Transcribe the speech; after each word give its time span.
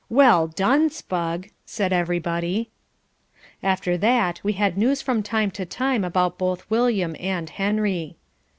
"Well 0.09 0.47
done, 0.47 0.89
Spugg," 0.89 1.51
said 1.63 1.93
everybody. 1.93 2.71
After 3.61 3.97
that 3.99 4.39
we 4.43 4.53
had 4.53 4.75
news 4.75 4.99
from 4.99 5.21
time 5.21 5.51
to 5.51 5.63
time 5.63 6.03
about 6.03 6.39
both 6.39 6.67
William 6.71 7.15
and 7.19 7.47
Henry. 7.47 8.15